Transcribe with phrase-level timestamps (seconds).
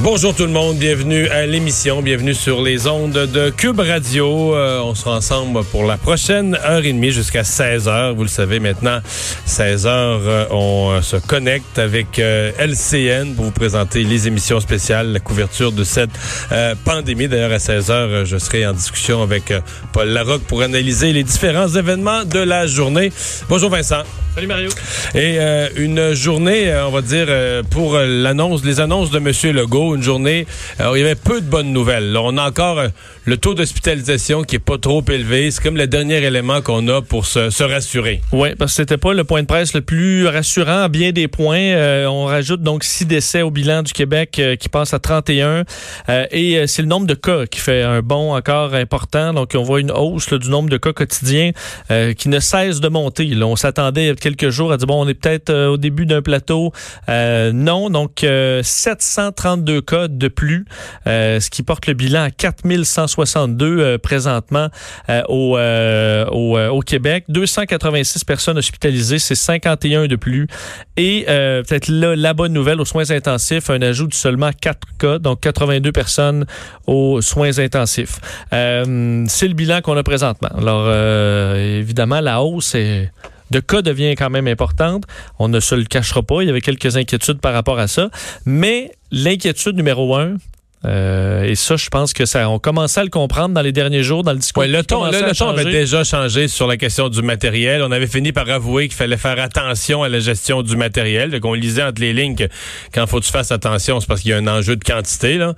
[0.00, 4.54] Bonjour tout le monde, bienvenue à l'émission, bienvenue sur les ondes de Cube Radio.
[4.54, 8.14] Euh, on sera ensemble pour la prochaine heure et demie jusqu'à 16 heures.
[8.14, 9.00] Vous le savez maintenant,
[9.44, 15.12] 16 heures, euh, on euh, se connecte avec LCN pour vous présenter les émissions spéciales,
[15.12, 16.10] la couverture de cette
[16.84, 17.26] pandémie.
[17.26, 19.52] D'ailleurs, à 16 heures, je serai en discussion avec
[19.92, 23.10] Paul Larocque pour analyser les différents événements de la journée.
[23.48, 24.02] Bonjour Vincent.
[24.34, 24.70] Salut Mario.
[25.16, 25.38] Et
[25.76, 27.26] une journée, on va dire,
[27.70, 29.32] pour l'annonce, les annonces de M.
[29.52, 30.46] Legault, une journée
[30.80, 32.16] il y avait peu de bonnes nouvelles.
[32.16, 32.88] on a encore euh,
[33.24, 35.50] le taux d'hospitalisation qui est pas trop élevé.
[35.50, 38.20] C'est comme le dernier élément qu'on a pour se, rassurer.
[38.32, 41.28] Oui, parce que c'était pas le point de presse le plus rassurant à bien des
[41.28, 41.58] points.
[41.58, 45.64] Euh, on rajoute donc six décès au bilan du Québec euh, qui passe à 31.
[46.30, 49.34] et c'est le nombre de cas qui fait un bond encore important.
[49.34, 51.52] Donc on voit une hausse du nombre de cas quotidiens
[52.16, 53.30] qui ne cesse de monter.
[53.42, 56.06] on s'attendait il y a quelques jours à dire bon, on est peut-être au début
[56.06, 56.72] d'un plateau.
[57.08, 58.24] non, donc
[58.62, 60.64] 732 cas de plus,
[61.06, 64.68] ce qui porte le bilan à 4160 62 euh, présentement
[65.08, 67.24] euh, au, euh, Québec.
[67.28, 70.46] 286 personnes hospitalisées, c'est 51 de plus.
[70.96, 75.40] Et peut-être la bonne nouvelle aux soins intensifs, un ajout de seulement 4 cas, donc
[75.40, 76.46] 82 personnes
[76.86, 78.20] aux soins intensifs.
[78.50, 80.50] c'est le bilan qu'on a présentement.
[80.56, 80.90] Alors,
[81.56, 82.74] évidemment, la hausse
[83.50, 85.04] de cas devient quand même importante.
[85.38, 86.42] On ne se le cachera pas.
[86.42, 88.10] Il y avait quelques inquiétudes par rapport à ça.
[88.44, 90.36] Mais l'inquiétude numéro un,
[90.84, 94.04] euh, et ça, je pense que ça, on commençait à le comprendre dans les derniers
[94.04, 94.62] jours, dans le discours.
[94.62, 97.82] le ton, le, ton avait déjà changé sur la question du matériel.
[97.82, 101.30] On avait fini par avouer qu'il fallait faire attention à la gestion du matériel.
[101.30, 102.48] Donc, on lisait entre les lignes que
[102.94, 105.36] quand faut que tu fasses attention, c'est parce qu'il y a un enjeu de quantité.
[105.36, 105.54] Là.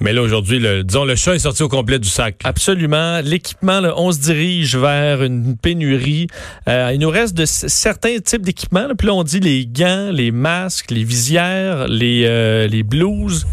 [0.00, 2.36] Mais là, aujourd'hui, le, disons, le chat est sorti au complet du sac.
[2.44, 3.20] Absolument.
[3.24, 6.26] L'équipement, on se dirige vers une pénurie.
[6.68, 8.88] Euh, il nous reste de certains types d'équipements.
[8.98, 13.46] Puis là, on dit les gants, les masques, les visières, les, euh, les blouses.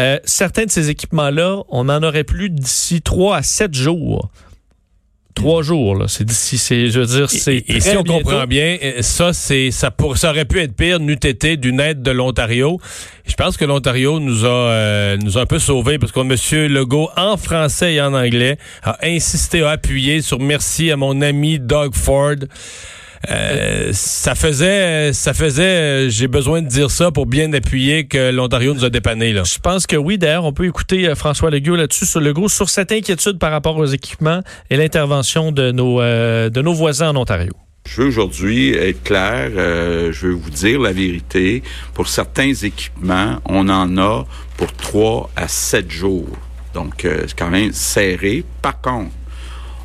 [0.00, 4.30] Euh, certains de ces équipements-là, on n'en aurait plus d'ici 3 à 7 jours.
[5.34, 6.06] Trois jours, là.
[6.08, 7.64] C'est d'ici, c'est, je veux dire, c'est.
[7.68, 10.98] Et, si on comprend bien, euh, ça, c'est, ça, pour, ça aurait pu être pire,
[10.98, 12.80] n'eût été d'une aide de l'Ontario.
[13.26, 16.72] Je pense que l'Ontario nous a, euh, nous a un peu sauvés parce que M.
[16.72, 21.58] Legault, en français et en anglais, a insisté, a appuyé sur merci à mon ami
[21.60, 22.36] Doug Ford.
[23.28, 28.30] Euh, ça faisait, ça faisait, euh, j'ai besoin de dire ça pour bien appuyer que
[28.30, 29.32] l'Ontario nous a dépanné.
[29.32, 29.42] Là.
[29.44, 30.16] Je pense que oui.
[30.16, 33.76] D'ailleurs, on peut écouter euh, François Legault là-dessus, sur Legault, sur cette inquiétude par rapport
[33.76, 37.52] aux équipements et l'intervention de nos, de nos voisins en Ontario.
[37.86, 41.62] Je veux aujourd'hui être clair, je veux vous dire la vérité.
[41.94, 44.26] Pour certains équipements, on en a
[44.56, 46.28] pour trois à sept jours.
[46.74, 48.44] Donc, c'est quand même serré.
[48.62, 49.10] Par contre,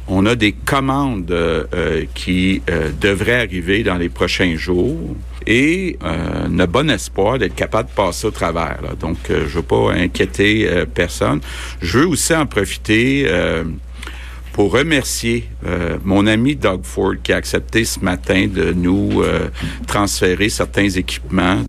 [0.07, 5.15] on a des commandes euh, qui euh, devraient arriver dans les prochains jours
[5.47, 8.79] et euh, bon espoir d'être capable de passer au travers.
[8.99, 11.39] Donc, je ne veux pas inquiéter personne.
[11.81, 13.29] Je veux aussi en profiter
[14.53, 15.47] pour remercier
[16.03, 19.23] mon ami Doug Ford qui a accepté ce matin de nous
[19.85, 21.63] transférer certains équipements.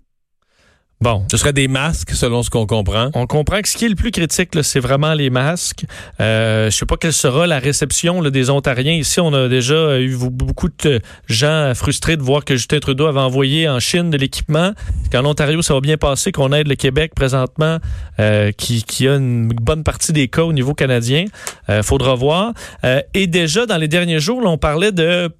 [0.99, 1.23] Bon.
[1.31, 3.11] Ce serait des masques, selon ce qu'on comprend.
[3.13, 5.85] On comprend que ce qui est le plus critique, c'est vraiment les masques.
[6.19, 8.93] Euh, je sais pas quelle sera la réception des Ontariens.
[8.93, 13.19] Ici, on a déjà eu beaucoup de gens frustrés de voir que Justin Trudeau avait
[13.19, 14.71] envoyé en Chine de l'équipement.
[15.11, 17.77] Qu'en Ontario, ça va bien passer, qu'on aide le Québec présentement,
[18.19, 21.25] euh, qui, qui, a une bonne partie des cas au niveau canadien.
[21.69, 22.53] Euh, faudra voir.
[22.85, 25.31] Euh, et déjà, dans les derniers jours, on parlait de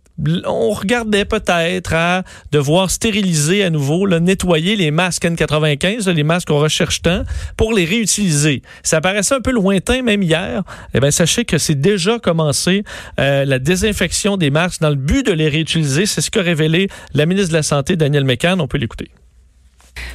[0.45, 6.59] on regardait peut-être à devoir stériliser à nouveau, nettoyer les masques N95, les masques qu'on
[6.59, 7.23] recherche tant,
[7.55, 8.61] pour les réutiliser.
[8.83, 10.63] Ça paraissait un peu lointain même hier.
[10.93, 12.83] Eh bien, sachez que c'est déjà commencé
[13.19, 16.05] euh, la désinfection des masques dans le but de les réutiliser.
[16.05, 18.59] C'est ce qu'a révélé la ministre de la Santé, Danielle Mécan.
[18.59, 19.09] On peut l'écouter.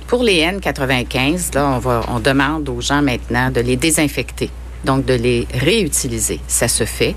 [0.07, 4.51] Pour les N95, là, on demande aux gens maintenant de les désinfecter,
[4.85, 6.41] donc de les réutiliser.
[6.47, 7.17] Ça se fait.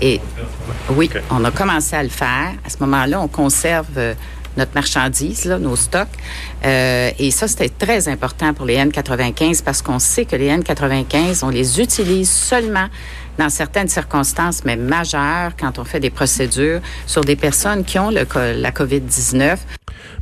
[0.00, 0.20] Et
[0.90, 2.52] oui, on a commencé à le faire.
[2.64, 4.14] À ce moment-là, on conserve euh,
[4.56, 6.08] notre marchandise, là, nos stocks.
[6.64, 11.44] Euh, et ça, c'était très important pour les N95 parce qu'on sait que les N95,
[11.44, 12.88] on les utilise seulement
[13.38, 18.10] dans certaines circonstances, mais majeures, quand on fait des procédures sur des personnes qui ont
[18.10, 19.58] le, la COVID-19.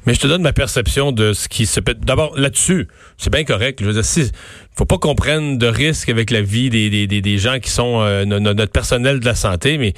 [0.06, 1.98] Mais je te donne ma perception de ce qui se fait.
[2.00, 3.80] D'abord, là-dessus, c'est bien correct.
[3.80, 4.30] Je veux dire, si,
[4.76, 8.00] faut pas qu'on prenne de risques avec la vie des, des, des, gens qui sont
[8.00, 9.94] euh, notre personnel de la santé, mais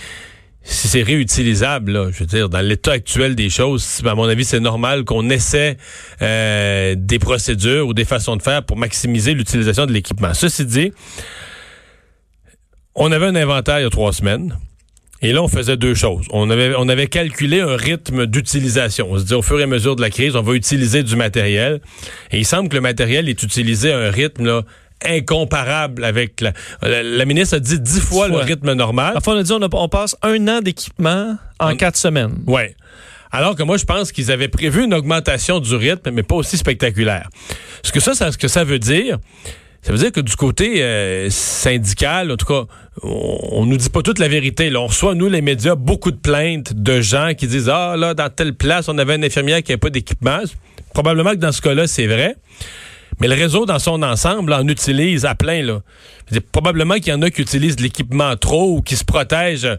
[0.63, 4.45] si c'est réutilisable, là, je veux dire, dans l'état actuel des choses, à mon avis,
[4.45, 5.77] c'est normal qu'on essaie
[6.23, 10.35] euh, des procédures ou des façons de faire pour maximiser l'utilisation de l'équipement.
[10.35, 10.93] Ceci dit,
[12.97, 14.57] on avait un inventaire il y a trois semaines.
[15.23, 16.27] Et là, on faisait deux choses.
[16.31, 19.09] On avait, on avait calculé un rythme d'utilisation.
[19.11, 21.17] On se dit, au fur et à mesure de la crise, on va utiliser du
[21.17, 21.81] matériel.
[22.31, 24.63] Et il semble que le matériel est utilisé à un rythme là,
[25.05, 26.53] incomparable avec la,
[27.03, 29.15] la, ministre a dit dix fois, le rythme normal.
[29.17, 32.43] Enfin, on a dit on, on passe un an d'équipement en quatre semaines.
[32.47, 32.75] Ouais.
[33.31, 36.57] Alors que moi, je pense qu'ils avaient prévu une augmentation du rythme, mais pas aussi
[36.57, 37.29] spectaculaire.
[37.83, 39.19] Ce que ça, ça ce que ça veut dire,
[39.87, 42.65] ça veut dire que du côté euh, syndical, en tout cas,
[43.05, 44.69] on, nous dit pas toute la vérité.
[44.69, 44.81] Là.
[44.81, 48.29] On reçoit, nous, les médias, beaucoup de plaintes de gens qui disent Ah, là, dans
[48.29, 50.41] telle place, on avait une infirmière qui n'avait pas d'équipement.
[50.93, 52.35] Probablement que dans ce cas-là, c'est vrai.
[53.21, 55.63] Mais le réseau dans son ensemble en utilise à plein.
[55.63, 55.83] Là.
[56.53, 59.79] Probablement qu'il y en a qui utilisent de l'équipement trop ou qui se protègent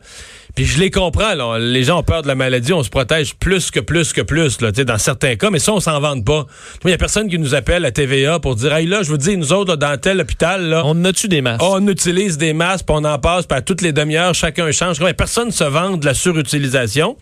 [0.58, 1.60] puis je les comprends, là.
[1.60, 4.60] les gens ont peur de la maladie, on se protège plus que plus que plus,
[4.60, 6.48] là, dans certains cas, mais ça, on s'en vante pas.
[6.84, 9.18] Il y a personne qui nous appelle à TVA pour dire, hey, là, je vous
[9.18, 11.62] dis, nous autres, dans tel hôpital, là, on a-tu des masques?
[11.62, 14.98] On utilise des masques, puis on en passe, puis à toutes les demi-heures, chacun change.
[15.16, 17.18] Personne se vante de la surutilisation.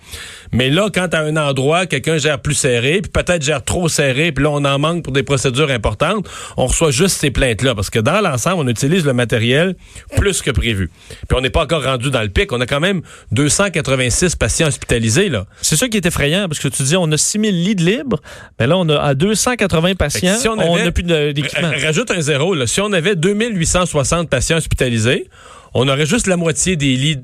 [0.54, 4.32] Mais là, quand à un endroit, quelqu'un gère plus serré, puis peut-être gère trop serré,
[4.32, 6.26] puis là, on en manque pour des procédures importantes,
[6.56, 7.76] on reçoit juste ces plaintes-là.
[7.76, 9.76] Parce que dans l'ensemble, on utilise le matériel
[10.18, 10.90] plus que prévu.
[11.28, 12.52] Puis on n'est pas encore rendu dans le pic.
[12.52, 13.02] On a quand même
[13.32, 15.30] 286 patients hospitalisés.
[15.30, 15.46] là.
[15.62, 18.22] C'est ça qui est effrayant, parce que tu dis on a 6000 lits de libre,
[18.60, 21.72] mais là, on a à 280 patients, si on n'a plus d'équipement.
[21.82, 22.54] Rajoute un zéro.
[22.54, 22.68] Là.
[22.68, 25.30] Si on avait 2860 patients hospitalisés,
[25.74, 27.20] on aurait juste la moitié des lits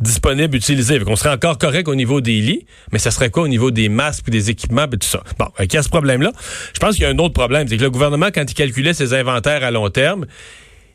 [0.00, 1.00] disponibles, utilisés.
[1.06, 3.88] On serait encore correct au niveau des lits, mais ça serait quoi au niveau des
[3.88, 5.22] masques, des équipements, et tout ça?
[5.38, 6.32] Bon, il y a ce problème-là.
[6.74, 8.92] Je pense qu'il y a un autre problème, c'est que le gouvernement, quand il calculait
[8.94, 10.26] ses inventaires à long terme,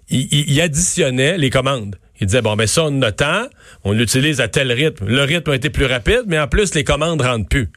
[0.09, 1.95] il additionnait les commandes.
[2.21, 3.47] Il disait, bon, ben ça, on a tant,
[3.83, 5.07] on l'utilise à tel rythme.
[5.07, 7.69] Le rythme a été plus rapide, mais en plus, les commandes rentrent plus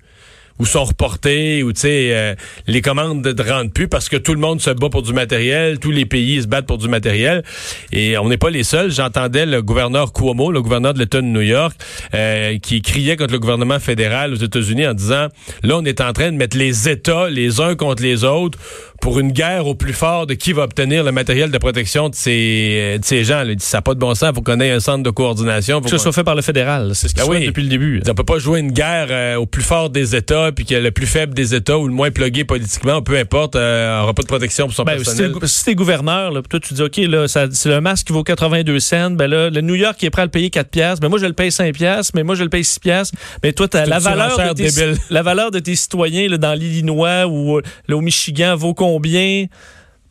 [0.59, 2.35] ou sont reportées, ou tu sais, euh,
[2.67, 5.79] les commandes ne rentrent plus parce que tout le monde se bat pour du matériel,
[5.79, 7.43] tous les pays se battent pour du matériel,
[7.91, 8.91] et on n'est pas les seuls.
[8.91, 11.75] J'entendais le gouverneur Cuomo, le gouverneur de l'État de New York,
[12.15, 15.29] euh, qui criait contre le gouvernement fédéral aux États-Unis en disant,
[15.63, 18.59] là, on est en train de mettre les États les uns contre les autres
[19.03, 22.15] pour une guerre au plus fort de qui va obtenir le matériel de protection de
[22.15, 23.45] ces, de ces gens.
[23.45, 25.81] Dit, ça n'a pas de bon sens, il faut qu'on ait un centre de coordination.
[25.81, 27.47] que ce soit fait par le fédéral, c'est ce qu'il ben oui.
[27.47, 28.01] depuis le début.
[28.09, 30.93] On peut pas jouer une guerre euh, au plus fort des États, puis que le
[30.93, 34.29] plus faible des États ou le moins plugué politiquement, peu importe, euh, n'aura pas de
[34.29, 35.33] protection pour son ben, personnel.
[35.47, 38.79] Si t'es gouverneur, là, toi tu dis, OK, là, c'est le masque qui vaut 82
[38.79, 41.09] cents, ben là, le New York qui est prêt à le payer 4 piastres, ben
[41.09, 43.19] moi je le paye 5 piastres, mais moi je le paye 6 piastres.
[43.43, 47.27] Mais toi, as la valeur, de tes, la valeur de tes citoyens là, dans l'Illinois
[47.27, 47.59] ou
[47.89, 48.92] là, au Michigan vaut combien?
[49.01, 49.49] Bien.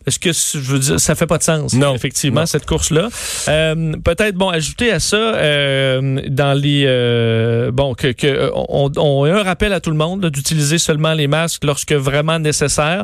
[0.08, 3.10] Est-ce que je veux dire, ça fait pas de sens Non, effectivement cette course-là?
[3.48, 9.24] Euh, peut-être bon, ajouter à ça euh, dans les euh, bon que, que on, on,
[9.26, 13.04] a un rappel à tout le monde d'utiliser seulement les masques lorsque vraiment nécessaire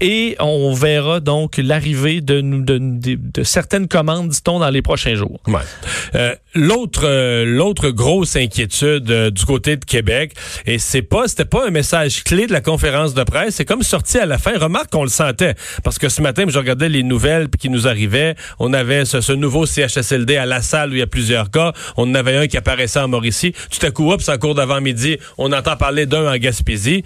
[0.00, 5.14] et on verra donc l'arrivée de, de, de, de, certaines commandes, dit-on, dans les prochains
[5.14, 5.40] jours.
[5.46, 6.38] Ouais.
[6.54, 10.34] l'autre l'autre grosse inquiétude du côté de Québec
[10.66, 13.82] et c'est pas c'était pas un message clé de la conférence de presse, c'est comme
[13.82, 14.52] sorti à la fin.
[14.58, 18.36] Remarque qu'on le sentait parce que ce matin, je regardais les nouvelles qui nous arrivaient.
[18.58, 21.72] On avait ce, nouveau CHSLD à La Salle où il y a plusieurs cas.
[21.96, 23.52] On en avait un qui apparaissait en Mauricie.
[23.70, 25.18] Tout à coup, hop, c'est en d'avant-midi.
[25.38, 27.02] On entend parler d'un en Gaspésie.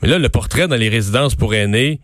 [0.00, 2.00] Mais là, le portrait dans les résidences pour aînés,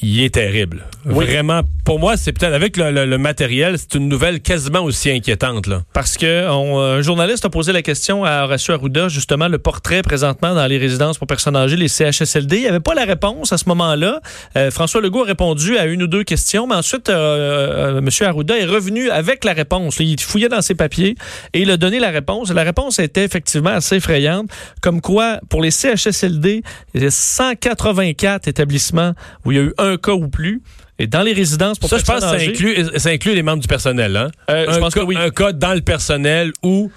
[0.00, 0.86] il est terrible.
[1.04, 5.66] Vraiment, pour moi, c'est peut-être avec le, matériel, c'est une nouvelle quasiment aussi inquiétante.
[5.66, 5.82] Là.
[5.92, 10.54] Parce que un journaliste a posé la question à Horacio Arruda, justement, le portrait présentement
[10.54, 12.56] dans les résidences pour personnes âgées, les CHSLD.
[12.56, 14.20] Il n'y avait pas la réponse à ce moment-là.
[14.56, 18.08] Euh, François Legault a répondu à une ou deux questions, mais ensuite, euh, euh, M.
[18.26, 19.96] Arruda est revenu avec la réponse.
[20.00, 21.16] Il fouillait dans ses papiers
[21.52, 22.50] et il a donné la réponse.
[22.52, 26.62] La réponse était effectivement assez effrayante, comme quoi, pour les CHSLD,
[26.94, 29.12] il y a 184 établissements
[29.44, 30.62] où il y a eu un cas ou plus.
[30.98, 33.62] Et dans les résidences pour ça, je pense que ça inclut, ça inclut les membres
[33.62, 34.16] du personnel.
[34.16, 34.30] Hein?
[34.50, 35.16] Euh, je pense que oui.
[35.18, 36.90] Un cas dans le personnel ou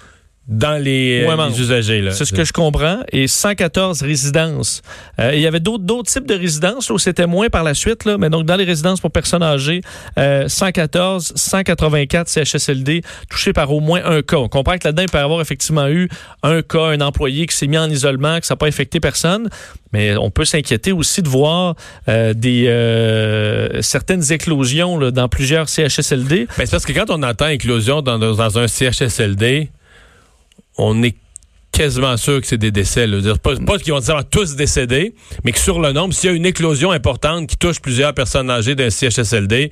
[0.48, 2.08] dans les, euh, usagers.
[2.12, 3.00] C'est ce que je comprends.
[3.10, 4.82] Et 114 résidences.
[5.18, 8.04] Euh, il y avait d'autres types de résidences où c'était moins par la suite.
[8.04, 9.80] Là, mais donc, dans les résidences pour personnes âgées,
[10.16, 14.36] 114, 184 CHSLD touchés par au moins un cas.
[14.36, 16.08] On comprend que là-dedans, il peut y avoir effectivement eu
[16.42, 19.48] un cas, un employé qui s'est mis en isolement, que ça n'a pas infecté personne.
[19.92, 21.74] Mais on peut s'inquiéter aussi de voir
[22.08, 22.66] euh, des
[23.82, 26.46] certaines éclosions là, dans plusieurs CHSLD.
[26.56, 29.70] Ben, c'est parce que quand on entend éclosion dans, dans un CHSLD,
[30.78, 31.16] on est
[31.72, 33.06] quasiment sûr que c'est des décès.
[33.06, 33.36] Là.
[33.36, 35.14] Pas, pas qu'ils vont dire tous décédés,
[35.44, 38.50] mais que sur le nombre, s'il y a une éclosion importante qui touche plusieurs personnes
[38.50, 39.70] âgées d'un CHSLD,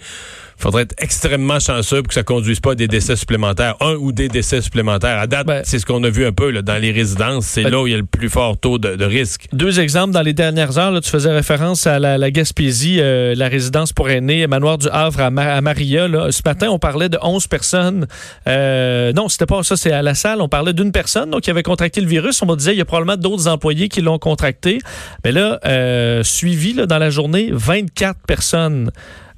[0.56, 4.12] faudrait être extrêmement chanceux pour que ça conduise pas à des décès supplémentaires, un ou
[4.12, 5.18] des décès supplémentaires.
[5.18, 7.46] À date, Ben- c'est ce qu'on a vu un peu là, dans les résidences.
[7.46, 9.46] C'est Ben- là où il y a le plus fort taux de, de risque.
[9.52, 10.90] Deux exemples dans les dernières heures.
[10.90, 14.88] Là, tu faisais référence à la, la Gaspésie, euh, la résidence pour aînés, Manoir du
[14.90, 16.08] Havre à, Ma- à Maria.
[16.08, 16.30] Là.
[16.32, 18.06] Ce matin, on parlait de 11 personnes.
[18.49, 20.40] Euh, non, c'était pas ça, c'est à la salle.
[20.40, 22.40] On parlait d'une personne donc, qui avait contracté le virus.
[22.42, 24.78] On me disait il y a probablement d'autres employés qui l'ont contracté.
[25.25, 28.90] Mais là, euh, suivi là, dans la journée, 24 personnes.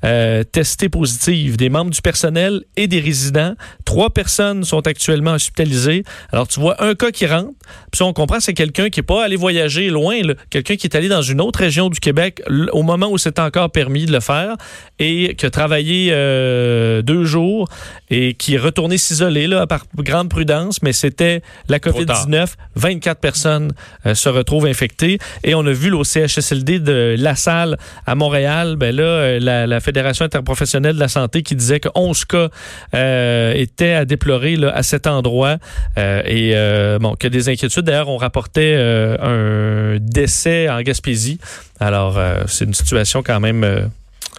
[0.05, 3.55] Euh, testées positives, des membres du personnel et des résidents.
[3.85, 6.05] Trois personnes sont actuellement hospitalisées.
[6.33, 7.53] Alors, tu vois un cas qui rentre,
[7.93, 11.09] puis on comprend, c'est quelqu'un qui n'est pas allé voyager loin, quelqu'un qui est allé
[11.09, 14.57] dans une autre région du Québec au moment où c'est encore permis de le faire
[14.99, 17.69] et qui a travaillé euh, deux jours
[18.11, 22.27] et qui est retourné s'isoler par grande prudence, mais c'était la Trop tard.
[22.27, 22.55] COVID-19.
[22.77, 23.73] 24 personnes
[24.05, 27.77] euh, se retrouvent infectées et on a vu au CHSLD de La Salle
[28.07, 31.89] à Montréal, ben là, euh, la, la Fédération interprofessionnelle de la santé qui disait que
[31.95, 32.49] 11 cas
[32.95, 35.59] euh, étaient à déplorer à cet endroit
[35.97, 37.85] euh, et euh, bon, a des inquiétudes.
[37.85, 41.39] D'ailleurs, on rapportait euh, un décès en Gaspésie.
[41.79, 43.91] Alors, c'est une situation quand même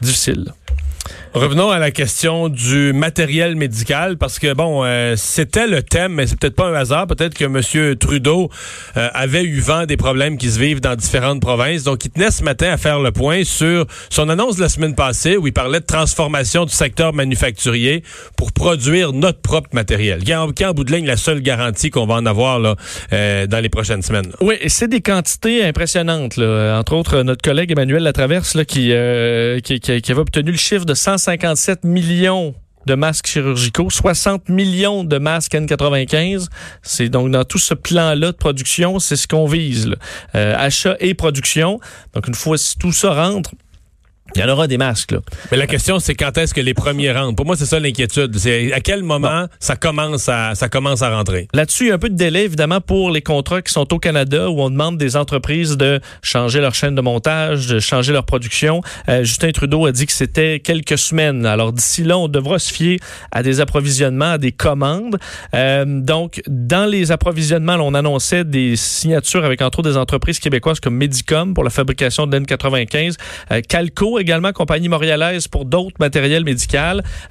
[0.02, 0.52] difficile.
[1.34, 6.26] Revenons à la question du matériel médical parce que bon, euh, c'était le thème, mais
[6.26, 7.06] c'est peut-être pas un hasard.
[7.08, 7.96] Peut-être que M.
[7.96, 8.50] Trudeau
[8.96, 11.84] euh, avait eu vent des problèmes qui se vivent dans différentes provinces.
[11.84, 14.96] Donc, il tenait ce matin à faire le point sur son annonce de la semaine
[14.96, 18.04] passée où il parlait de transformation du secteur manufacturier
[18.36, 20.24] pour produire notre propre matériel.
[20.24, 22.76] Qui en, en bout de ligne la seule garantie qu'on va en avoir
[23.14, 24.32] euh, dans les prochaines semaines.
[24.42, 26.40] Oui, c'est des quantités impressionnantes.
[26.40, 29.62] Entre autres, notre collègue Emmanuel Latraverse qui avait
[30.18, 32.54] obtenu le chiffre de 157 millions
[32.88, 36.48] de masques chirurgicaux, 60 millions de masques N95.
[36.82, 39.94] C'est donc dans tout ce plan-là de production, c'est ce qu'on vise.
[40.36, 41.80] Euh, achat et production.
[42.14, 43.52] Donc une fois si tout ça rentre,
[44.36, 45.12] il y en aura des masques.
[45.12, 45.20] Là.
[45.52, 47.36] Mais la question, c'est quand est-ce que les premiers rentrent?
[47.36, 48.38] Pour moi, c'est ça l'inquiétude.
[48.38, 51.48] C'est à quel moment ça commence à ça commence à rentrer?
[51.54, 54.00] Là-dessus, il y a un peu de délai, évidemment, pour les contrats qui sont au
[54.00, 58.26] Canada, où on demande des entreprises de changer leur chaîne de montage, de changer leur
[58.26, 58.82] production.
[59.10, 61.46] Euh, Justin Trudeau a dit que c'était quelques semaines.
[61.46, 63.00] Alors, d'ici là, on devra se fier
[63.32, 65.18] à des approvisionnements, à des commandes.
[65.54, 70.40] Euh, donc, dans les approvisionnements, là, on annonçait des signatures avec, entre autres, des entreprises
[70.40, 73.16] québécoises comme Medicom pour la fabrication de N95,
[73.52, 76.68] euh, Calco également, compagnie montréalaise pour d'autres matériels médicaux.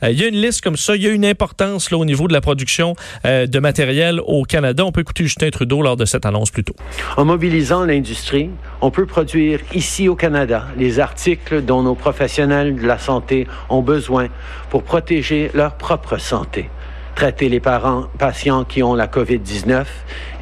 [0.02, 0.96] Euh, il y a une liste comme ça.
[0.96, 4.44] Il y a une importance là, au niveau de la production euh, de matériel au
[4.44, 4.84] Canada.
[4.84, 6.74] On peut écouter Justin Trudeau lors de cette annonce plus tôt.
[7.16, 8.50] En mobilisant l'industrie,
[8.80, 13.82] on peut produire ici au Canada les articles dont nos professionnels de la santé ont
[13.82, 14.28] besoin
[14.70, 16.70] pour protéger leur propre santé,
[17.14, 19.84] traiter les parents, patients qui ont la COVID-19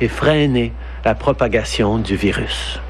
[0.01, 0.73] et freiner
[1.05, 2.81] la propagation du virus.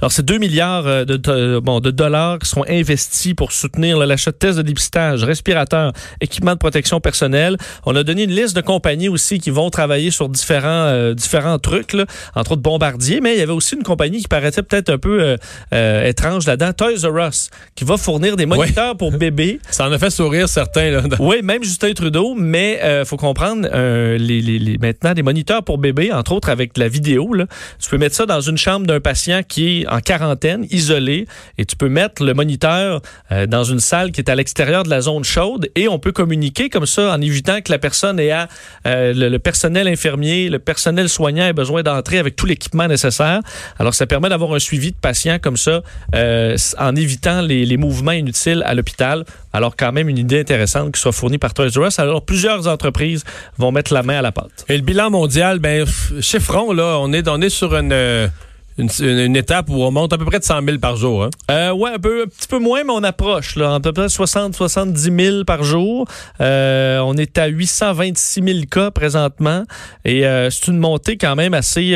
[0.00, 3.98] Alors, c'est 2 milliards euh, de, de- bon, de dollars qui seront investis pour soutenir
[3.98, 7.56] l'achat de tests de dépistage, respirateurs, équipements de protection personnelle.
[7.86, 11.58] On a donné une liste de compagnies aussi qui vont travailler sur différents, euh, différents
[11.58, 14.90] trucs, là, entre autres Bombardier, mais il y avait aussi une compagnie qui paraissait peut-être
[14.90, 15.36] un peu euh,
[15.72, 19.60] euh, étrange là-dedans, Toys R Us, qui va fournir des moniteurs pour bébés.
[19.70, 20.90] Ça en a fait sourire certains.
[20.90, 25.62] Là, dans- Oui, même Justin Trudeau, mais faut comprendre, les, les- les- maintenant, des moniteurs
[25.62, 27.46] pour bébés, entre autres avec de la vidéo, là,
[27.78, 31.26] tu peux mettre ça dans une chambre d'un patient qui est en quarantaine, isolé,
[31.58, 33.00] et tu peux mettre le moniteur
[33.32, 36.12] euh, dans une salle qui est à l'extérieur de la zone chaude, et on peut
[36.12, 38.48] communiquer comme ça en évitant que la personne ait à,
[38.86, 43.40] euh, le, personnel infirmier, le personnel soignant ait besoin d'entrer avec tout l'équipement nécessaire.
[43.78, 45.82] Alors, ça permet d'avoir un suivi de patient comme ça,
[46.14, 49.24] euh, en évitant les, mouvements inutiles à l'hôpital.
[49.52, 51.98] Alors, quand même, une idée intéressante qui soit fournie par Toys R Us.
[51.98, 53.24] Alors, plusieurs entreprises
[53.58, 54.64] vont mettre la main à la pâte.
[54.68, 55.84] Et le bilan mondial, ben,
[56.20, 58.30] chiffrons, là, on est, on est sur une,
[58.78, 61.24] une, une étape où on monte à peu près de 100 000 par jour.
[61.24, 61.30] Hein?
[61.50, 63.56] Euh, ouais, un, peu, un petit peu moins, mais on approche.
[63.56, 66.06] Là, à peu près 60-70 000 par jour.
[66.40, 69.64] Euh, on est à 826 000 cas présentement.
[70.04, 71.92] Et euh, c'est une montée quand même assez,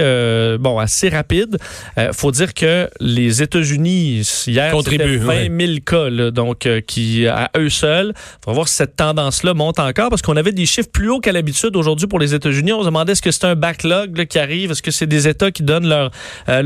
[0.61, 1.59] bon, assez rapide.
[2.13, 6.11] Faut dire que les États-Unis, hier, Contribuent, c'était 20 000 cas.
[6.11, 8.15] là, donc, qui, à eux seuls.
[8.45, 11.33] faut voir si cette tendance-là monte encore parce qu'on avait des chiffres plus hauts qu'à
[11.33, 12.73] l'habitude aujourd'hui pour les États-Unis.
[12.73, 14.71] On se demandait est-ce que c'est un backlog là, qui arrive?
[14.71, 16.11] Est-ce que c'est des États qui donnent leur,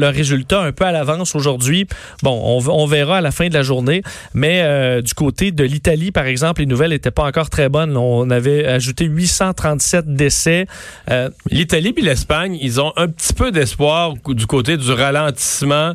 [0.03, 1.87] leurs résultats un peu à l'avance aujourd'hui?
[2.23, 4.03] Bon, on verra à la fin de la journée.
[4.35, 7.97] Mais euh, du côté de l'Italie, par exemple, les nouvelles n'étaient pas encore très bonnes.
[7.97, 10.67] On avait ajouté 837 décès.
[11.11, 15.95] Euh, L'Italie puis l'Espagne, ils ont un petit peu d'espoir du côté du ralentissement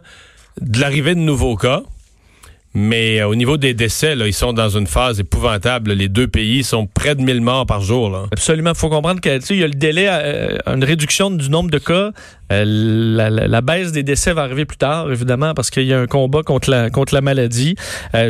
[0.62, 1.84] de l'arrivée de nouveaux cas.
[2.80, 5.94] Mais euh, au niveau des décès, là, ils sont dans une phase épouvantable.
[5.94, 8.28] Les deux pays sont près de 1000 morts par jour.
[8.32, 8.70] Absolument.
[8.70, 12.12] Il faut comprendre qu'il y a le délai, euh, une réduction du nombre de cas.
[12.52, 16.06] Euh, la, baisse des décès va arriver plus tard, évidemment, parce qu'il y a un
[16.06, 17.76] combat contre la, maladie.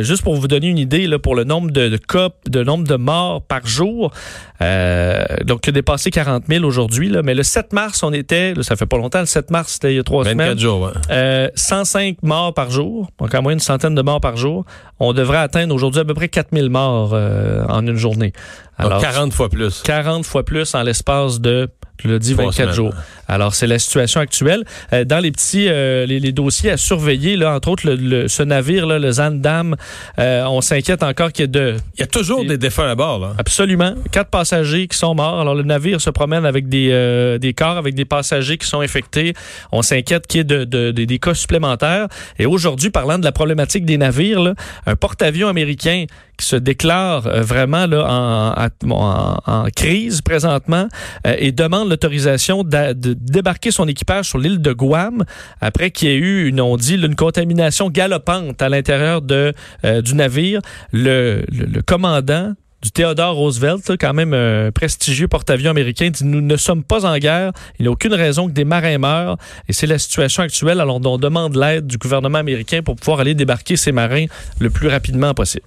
[0.00, 2.88] Juste pour vous donner une idée, là, pour le nombre de, de cas, de nombre
[2.88, 4.12] de morts par jour,
[4.60, 8.62] euh, donc il a dépassé 40 000 aujourd'hui, mais le 7 mars, on était, là,
[8.62, 10.58] ça fait pas longtemps, le 7 mars, c'était il y a trois 24 semaines.
[10.58, 10.92] jours, ouais.
[11.10, 14.64] Euh, 105 morts par jour, donc en moyenne une centaine de morts par jour.
[15.00, 18.32] On devrait atteindre aujourd'hui à peu près 4000 morts euh, en une journée.
[18.78, 19.82] Alors, donc 40 fois plus.
[19.82, 21.68] 40 fois plus en l'espace de
[22.02, 22.72] je l'ai dit, 24 semaines.
[22.72, 22.94] jours.
[23.26, 24.64] Alors, c'est la situation actuelle.
[24.92, 28.28] Euh, dans les petits euh, les, les, dossiers à surveiller, là, entre autres, le, le,
[28.28, 29.76] ce navire, là, le Zandam,
[30.18, 31.76] euh, on s'inquiète encore qu'il y ait de...
[31.96, 33.18] Il y a toujours des défunts à bord.
[33.18, 33.34] Là.
[33.38, 33.94] Absolument.
[34.12, 35.40] Quatre passagers qui sont morts.
[35.40, 38.80] Alors, le navire se promène avec des, euh, des corps, avec des passagers qui sont
[38.80, 39.34] infectés.
[39.72, 42.08] On s'inquiète qu'il y ait de, de, de, des cas supplémentaires.
[42.38, 44.54] Et aujourd'hui, parlant de la problématique des navires, là,
[44.86, 46.06] un porte-avions américain
[46.38, 50.88] qui se déclare euh, vraiment là, en, en, en crise présentement
[51.26, 55.24] euh, et demande l'autorisation de, débarquer son équipage sur l'île de Guam
[55.60, 59.52] après qu'il y ait eu, une, on dit, une contamination galopante à l'intérieur de
[59.84, 60.60] euh, du navire.
[60.92, 66.40] Le, le, le commandant du Theodore Roosevelt, quand même un prestigieux porte-avions américain, dit Nous
[66.40, 69.36] ne sommes pas en guerre, il n'y a aucune raison que des marins meurent,
[69.68, 73.34] et c'est la situation actuelle, alors on demande l'aide du gouvernement américain pour pouvoir aller
[73.34, 74.26] débarquer ces marins
[74.60, 75.66] le plus rapidement possible.